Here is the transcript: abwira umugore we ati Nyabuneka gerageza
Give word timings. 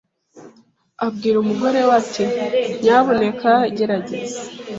abwira 1.05 1.37
umugore 1.39 1.79
we 1.87 1.93
ati 1.99 2.23
Nyabuneka 2.83 3.51
gerageza 3.77 4.41